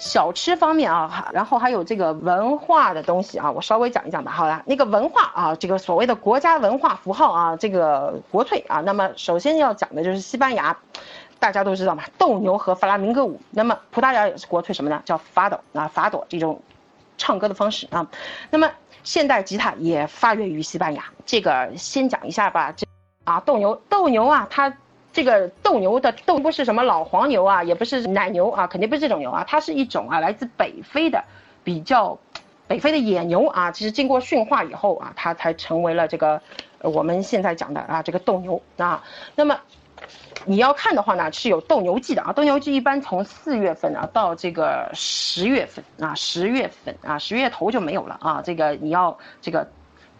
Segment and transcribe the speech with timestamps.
[0.00, 4.32] 小吃方面啊，然后还有这个文化的东西啊，我稍微讲一讲吧。
[4.32, 10.74] 好了，那个文化啊，这个所谓的国家文化符号啊，这个国粹啊，那么首先要讲的就是西班牙，
[11.38, 13.38] 大家都知道嘛，斗牛和弗拉明戈舞。
[13.50, 15.02] 那么葡萄牙也是国粹什么呢？
[15.04, 16.58] 叫法朵啊，法朵这种
[17.18, 18.06] 唱歌的方式啊。
[18.48, 18.70] 那么
[19.04, 22.72] 现代吉他也发源于西班牙，这个先讲一下吧。
[22.74, 22.86] 这
[23.24, 24.74] 啊，斗牛，斗牛啊，它。
[25.12, 31.24] 这个斗牛的斗不是什么老黄牛啊，也不是奶牛啊，肯定不是这种牛啊，它是一种啊来自北非的
[31.64, 32.16] 比较
[32.68, 36.40] 北非的野牛啊，其实经过驯化以后啊，它才成为了这个
[36.82, 39.02] 我们现在讲的啊这个斗牛啊。
[39.34, 39.58] 那么
[40.44, 48.40] 你要看的话呢，是有斗牛季的啊，斗牛季一般从四月份啊到这个十月份啊，十月份啊，十月头就没有了啊。
[48.44, 49.68] 这个你要这个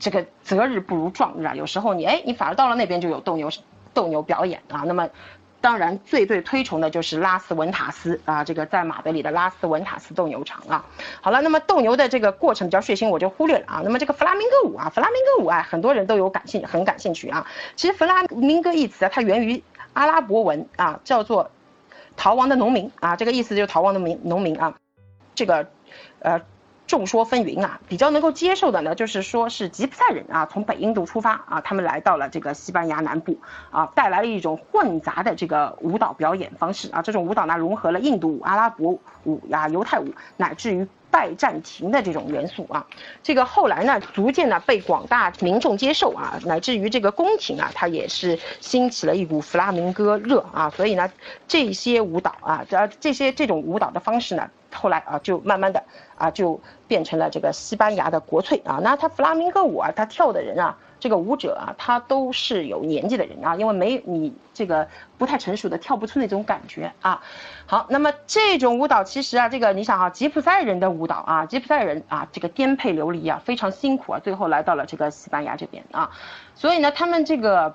[0.00, 3.48] 这个择日不如撞日啊，有时候你哎你反而到了那边就有斗牛。
[3.92, 5.08] 斗牛表演啊，那么
[5.60, 10.84] 当然最最推崇的就是拉斯文塔斯啊，这个在马德里的拉斯文塔斯斗牛场啊。
[11.20, 13.80] 好了，那么斗牛的这个过程比较血腥，我就忽略了啊。
[13.84, 17.46] 那么这个弗拉明戈舞啊，弗拉明戈舞啊，很多人都有感兴很感兴趣啊。
[17.76, 19.62] 其实弗拉明戈一词啊，它源于
[19.92, 21.50] 阿拉伯文啊，叫做
[22.16, 24.74] 逃亡的农民啊，这个意思就是逃亡的民农民啊。
[25.34, 25.66] 这个
[26.20, 26.40] 呃。
[26.90, 33.38] 众说纷纭啊，比较能够接受的呢，就是说是吉普赛人啊，从北印度出发啊，他们来到了这个西班牙南部
[33.70, 42.84] 啊，带来了一种混杂的这个舞蹈表演方式啊，这种舞蹈呢融合了印度舞、阿拉伯舞呀、犹太舞，乃至于拜占庭的这种元素啊，
[43.22, 51.08] 这个后来呢，逐渐呢被广大民众接受啊，乃至于这个宫廷啊，它也是兴起了一股弗拉明戈热啊，所以呢，
[51.46, 54.50] 这些舞蹈啊，这这些这种舞蹈的方式呢。
[54.72, 55.82] 后来啊，就慢慢的
[56.16, 58.80] 啊，就变成了这个西班牙的国粹啊。
[58.82, 64.86] 那他弗拉明戈舞啊，他跳的人啊，这个舞者啊，他都是有年纪的人啊，因为没你这个
[65.18, 67.22] 不太成熟的跳不出那种感觉啊。
[67.66, 76.10] 好，那么这种舞蹈其实啊，这个你想啊，吉普赛人的舞蹈啊，吉普赛人啊，这个颠沛流离啊，非常辛苦啊，最后来到了这个西班牙这边啊。
[76.54, 77.74] 所以呢，他们这个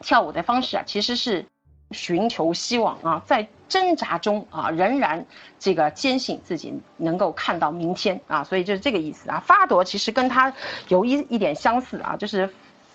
[0.00, 1.44] 跳舞的方式啊，其实是
[1.90, 3.48] 寻求希望啊，在。
[3.70, 5.24] 挣扎中啊，仍然
[5.60, 9.40] 这个坚信自己能够看到明天啊，所以就是这个意思啊。
[9.46, 10.52] 发朵其实跟它
[10.88, 12.52] 有一一点相似啊，就是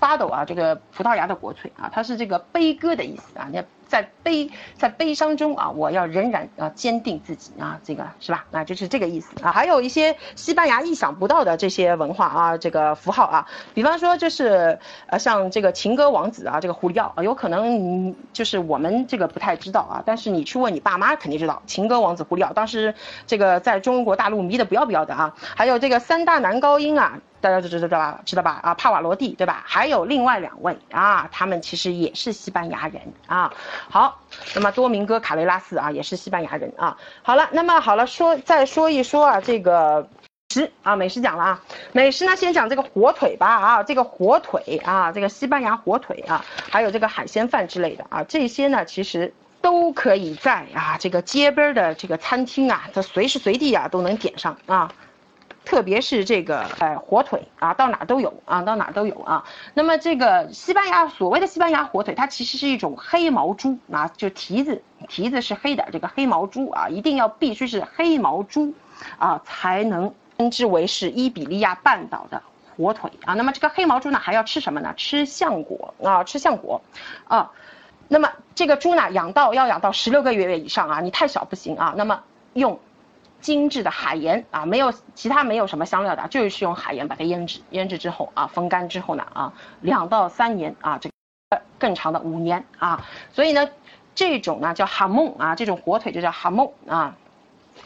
[0.00, 3.48] 发抖啊，这个葡萄牙的国粹啊，它是这个悲歌的意思啊。
[3.52, 3.62] 你。
[3.86, 8.44] 在悲在悲伤中啊，我要仍然啊坚定自己啊，这个是吧？
[8.50, 9.52] 那就是这个意思啊。
[9.52, 22.94] 还有一些西班牙意想不到的这些文化啊，这个符号啊，比方说就是呃像这个情歌王子啊，这个胡里奥啊，有可能就是我们这个不太知道啊，但是你去问你爸妈肯定知道，情歌王子胡里奥当时
[23.26, 25.34] 这个在中国大陆迷得不要不要的啊。
[25.38, 27.18] 还有这个三大男高音啊。
[27.38, 28.20] 大家都知道吧？
[28.24, 28.58] 知道吧？
[28.62, 29.62] 啊，帕瓦罗蒂，对吧？
[29.66, 33.52] 还有另外两位啊，他们其实也是西班牙人啊。
[33.88, 34.20] 好，
[34.54, 36.96] 那么多明哥卡雷拉斯啊，也是西班牙人啊。
[37.22, 40.08] 好了，那么好了，说再说一说啊，这个
[40.52, 54.92] 食啊，美食讲了啊，美食呢，先讲这个火腿吧啊，这个火腿啊，这个西班牙火腿啊，还有这个海鲜饭之类的啊，这些呢，其实都可以在啊这个街边的这个餐厅啊，它随时随地啊都能点上啊。
[55.66, 59.44] 特别是这个呃火腿啊，到哪都有啊，到哪都有啊。
[59.74, 68.72] 那么这个西班牙所谓的西班牙火腿，它其实是一种黑毛猪啊，就蹄子蹄子是黑的，这个黑毛猪啊，一定要必须是黑毛猪
[69.18, 72.40] 啊，才能称之为是伊比利亚半岛的
[72.76, 73.34] 火腿啊。
[73.34, 74.94] 那么这个黑毛猪呢，还要吃什么呢？
[74.96, 76.80] 吃橡果啊，吃橡果
[77.26, 77.50] 啊。
[78.06, 81.92] 那么这个猪呢，养到要养到十六个月月以上啊，你太小不行啊。
[81.96, 82.22] 那么
[82.52, 82.78] 用。
[83.46, 89.52] 精致的海盐啊，没有其他没有什么香料的，就是用海盐把它腌制，腌制之后啊，风干之后呢啊，
[89.82, 93.68] 两到三年啊，这个更长的五年啊，所以呢，
[94.16, 97.16] 这种呢叫哈梦啊，这种火腿就叫哈梦啊，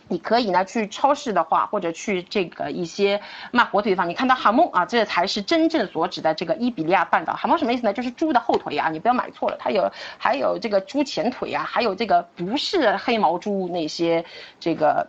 [0.08, 3.20] 你可以呢去超市的话，或者去这个一些
[3.52, 7.92] 卖火腿的地方，你看到哈梦啊，这才是真正所指的这个伊比利亚半岛哈梦什么意思呢？
[7.92, 14.24] 就是猪的后腿啊，你不要买错了，它有还有这个猪前腿啊，还有这个不是黑毛猪那些
[14.58, 15.06] 这个。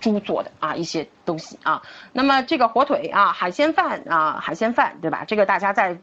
[0.00, 1.82] 猪做的啊一些东西啊，
[2.12, 5.24] 那么这个火腿啊海鲜饭啊海鲜饭对吧？
[5.26, 5.96] 这个大家在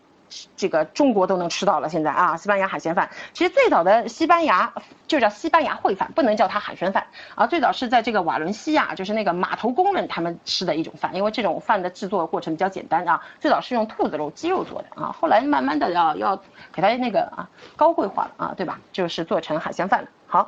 [0.55, 1.89] 这个中国都能吃到了。
[1.89, 4.71] 现在啊，西班牙海鲜饭其实最早的西班牙
[5.07, 7.47] 就叫西班牙烩饭，不能叫它海鲜饭啊。
[7.47, 13.19] 最早是在这个瓦伦西亚，就是那个码头工人他们吃的一种饭，因为这种饭的制作过程比较简单啊。
[13.39, 16.37] 最早是用兔子肉、鸡肉做的啊，后来慢慢的要要
[16.71, 18.79] 给它那个啊高贵化了啊，对吧？
[18.93, 20.07] 就是做成海鲜饭了。
[20.27, 20.47] 好，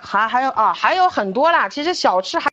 [0.00, 2.48] 还还有啊还有很多啦，其实小吃还。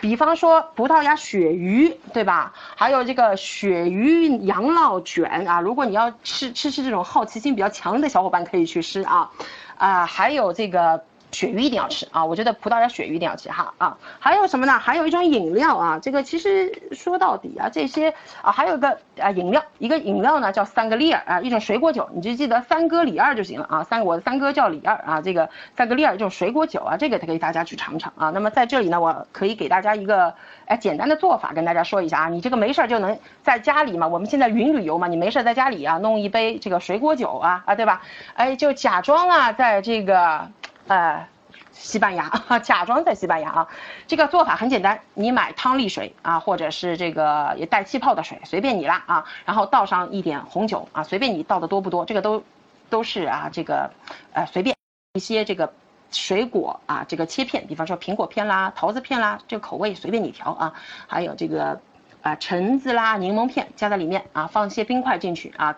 [0.00, 2.52] 比方说葡萄牙鳕鱼，对吧？
[2.74, 9.30] 还有这个鳕鱼羊酪卷啊，如果你要吃吃吃这种好奇心比较强的小伙伴可以去吃啊，
[9.76, 12.24] 啊，还有这个鳕鱼一定要吃啊！
[12.24, 13.96] 我觉得葡萄牙鳕鱼一定要吃哈啊！
[14.18, 14.78] 还有什么呢？
[14.78, 18.12] 还有一种饮料啊，这个其实说到底啊，这些
[18.42, 23.84] 啊，还有个啊饮料，一个饮料呢叫三格利尔啊，一种水果酒，你就记得三哥李二就行了啊。
[23.84, 28.30] 三我的三哥叫李二啊，这个三格利尔这种水果酒啊，这个可以大家去尝尝啊。
[28.30, 30.34] 那么在这里呢，我可以给大家一个
[30.66, 38.02] 哎简单的做法跟大家说一下啊，你这个没事儿就能在家里嘛，我们现在云旅游嘛，你没事在家里啊弄一杯这个水果酒啊啊对吧？
[38.34, 40.48] 哎就假装啊在这个。
[40.90, 41.24] 呃，
[41.70, 42.28] 西班牙
[42.64, 43.68] 假装在西班牙啊，
[44.08, 52.42] 这个做法很简单，你买汤力水啊，或者是这个也带气泡的水，随便你啦啊，然后倒上一点红酒啊，随便你倒的多不多，这个都
[52.88, 53.88] 都是啊，这个
[54.32, 54.74] 呃随便。
[55.14, 55.72] 一些这个
[56.10, 60.72] 水果啊，这个切片，比方说苹果片啦、桃子片啦，这个口味随便你调啊，
[61.06, 61.80] 还有这个。
[62.22, 65.76] 啊，橙子啦，柠檬片加在里面啊，放些冰块进去啊，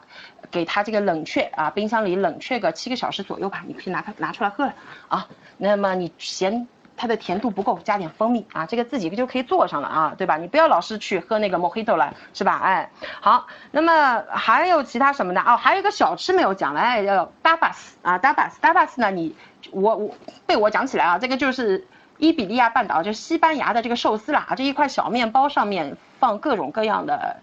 [0.51, 4.75] 给它这个冷却啊，冰箱里冷却个七个小时左右吧，你可以拿它拿出来喝了
[5.09, 5.27] 啊。
[5.57, 6.67] 那么你嫌
[6.97, 10.37] 它的甜度不够，加点蜂蜜啊，这个自己就可以做上了啊，对吧？
[10.37, 12.61] 你不要老是去喝那个 mojito 了，是吧？
[12.63, 12.91] 哎，
[13.21, 15.57] 好，那么还有其他什么的哦？
[15.57, 19.11] 还有一个小吃没有讲了，哎，要 dabas 啊，dabas，dabas 呢？
[19.11, 19.35] 你
[19.71, 20.15] 我我
[20.45, 21.87] 被我讲起来啊，这个就是。
[22.19, 27.37] 伊比利亚半岛就西班牙的这个寿司啦，这一块小面包上面放各种各样的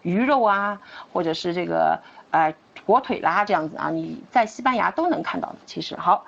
[0.00, 0.80] 鱼肉啊，
[1.12, 2.00] 或者是这个
[2.30, 2.54] 呃
[2.86, 5.56] 火腿啦这样子啊，你在西班牙都能看到的。
[5.66, 6.24] 其实好，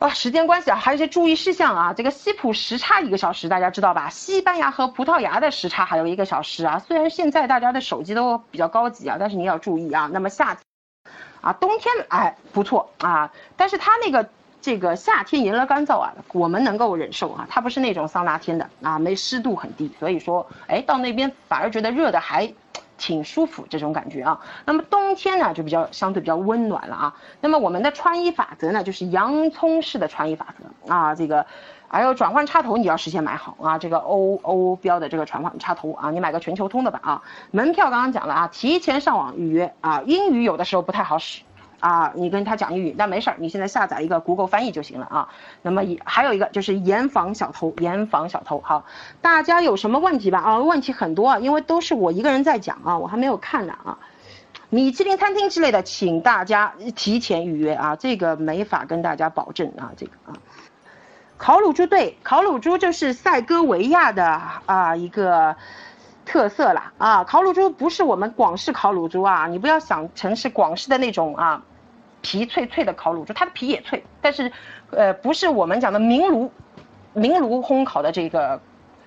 [0.00, 4.10] 啊，时间关系啊，还有一些注意事项啊，这个西普时差一个小时，大家知道吧？
[4.10, 6.80] 西班牙和葡萄牙的时差还有一个小时啊。
[6.80, 10.10] 虽然现在大家的手机都比较高级啊，但是你要注意啊。
[10.12, 10.64] 那么夏天
[11.42, 14.28] 啊，冬天哎不错啊，但是它那个。
[14.68, 22.52] 这个夏天炎热干燥啊，我们能够忍受啊，它不是那种桑拿天的啊，没湿度很低，所以说，哎，到那边反而觉得热的还
[22.98, 24.38] 挺舒服这种感觉啊。
[24.66, 27.16] 那么冬天呢，就比较相对比较温暖了啊。
[27.40, 31.46] 那么我们的穿衣法则呢，就是洋葱式的穿衣法则啊，这个
[31.88, 37.22] 还有转换插头你要事先买好啊，这个欧欧标的这个转换插头啊，你买个全球通的吧啊。
[37.52, 41.40] 门票刚刚讲了啊，提前上网预约啊，英语有的时候不太好使。
[41.80, 45.28] 啊，你跟他讲英语，那没事儿，你现在下载一个 Google 翻译就行了啊。
[45.62, 48.60] 那么也还有一个就是严防小偷，严防小偷。
[48.60, 48.84] 好，
[49.22, 50.38] 大家有什么问题吧？
[50.40, 53.98] 啊，问题很多，因为都是我一个人在讲啊，我还没有看呢啊。
[54.70, 60.34] 米其林餐厅之类的，请大家提前预约啊，这个没法跟大家保证啊，这个啊。
[61.36, 65.56] 烤乳猪对，烤乳猪就是塞戈维亚的啊一个。
[66.28, 71.62] 特色啦啊，烤乳猪不是我们广式烤乳猪啊，你不要想成是广式的那种啊，
[72.20, 74.52] 皮脆脆的烤乳猪，它的皮也脆，但是，
[74.90, 76.52] 呃，不是我们讲的明炉，
[77.14, 78.60] 明炉烘烤的这个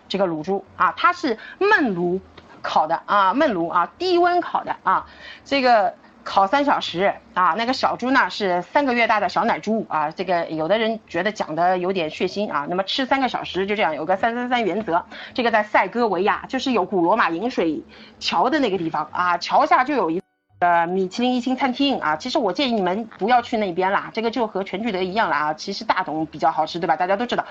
[0.10, 2.20] 这个乳猪啊，它是焖炉
[2.64, 5.06] 烤的啊，焖炉啊，低温烤的啊，
[5.46, 5.94] 这个。
[6.24, 15.04] 烤三小时啊，那个小猪呢是三个月大的小奶猪啊，这个有的人觉得讲的有点血腥啊，那么吃三个小时就这样，有个三三三原则，
[15.34, 17.84] 这个在塞戈维亚就是有古罗马饮水
[18.20, 20.22] 桥的那个地方啊，桥下就有一
[20.60, 26.96] 呃米其林一星餐厅啊，其实我建议你们不要去那边啦，这个就和全聚德一样了啊，其实大董比较好吃，对吧？
[26.96, 27.46] 大家都知道。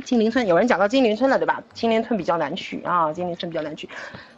[0.00, 1.62] 金陵村有人讲到金陵村了，对吧？
[1.72, 3.88] 金陵村比较难去啊，金陵村比较难去。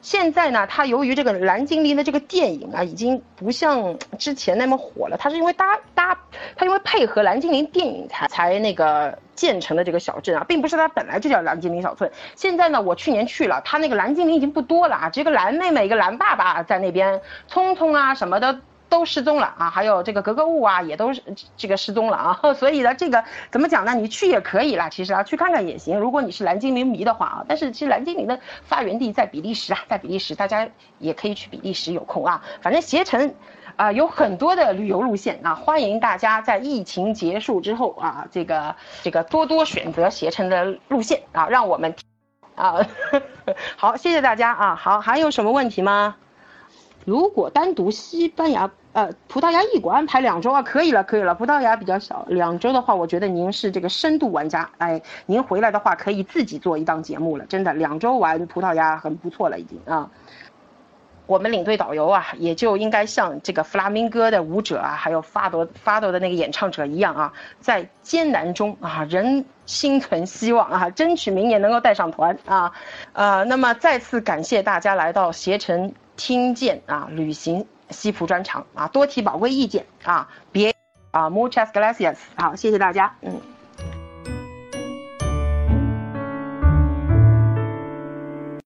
[0.01, 5.17] 现在呢，它由于这个蓝精灵的这个电影啊，已经不像之前那么火了。
[5.17, 6.19] 它是因为搭搭，
[6.57, 12.11] 它因为配合蓝精灵电影才才那个建成的这个小镇啊，并不是它本来就叫蓝精灵小村。
[12.35, 18.61] 现在呢，我去年去了，它那个蓝精灵已经不多了啊，这个蓝妹妹一个蓝爸爸在那边，聪聪啊什么的。
[18.93, 21.23] 都失踪了啊，还有这个格格巫啊，也都是
[21.57, 22.39] 这个失踪了啊。
[22.53, 23.95] 所以呢，这个怎么讲呢？
[23.95, 25.99] 你去也可以啦，其实啊，去看看也行。
[25.99, 30.69] 如果你是蓝精灵迷的话啊，但是其实蓝精灵的发源地在比利时啊，在比利时，大家
[30.99, 32.45] 也可以去比利时有空啊。
[32.61, 33.35] 反正携程
[33.77, 41.95] 啊有很多的旅游路线啊，欢迎大家在疫情结束之后啊，这个这个多多选择携程的路线啊，让我们
[42.57, 42.87] 啊
[43.79, 44.75] 好，谢谢大家啊。
[44.75, 46.17] 好，还有什么问题吗？
[47.07, 48.71] 如果单独西班牙。
[48.93, 51.35] 呃，葡萄牙一国安排两周啊，可以了，可以了。
[51.35, 60.11] 葡萄牙比较小，两周的话，我觉得您是这个深度玩家，哎，您回来的话可以自己做一档节目了，真的，两周玩葡萄牙很不错了，已经啊。
[61.27, 72.71] 我们领队导游啊，也就应该像这个弗拉明戈的舞者啊，还有发朵发朵的那个演唱者一样啊，在艰难中啊，仍心存希望啊，争取明年能够带上团啊，
[73.15, 77.65] 呃，那么再次感谢大家来到携程听见啊旅行。
[77.91, 80.75] 西服专场啊，多提宝贵意见啊，别
[81.11, 83.41] 啊，muchas gracias，好，谢谢大家，嗯。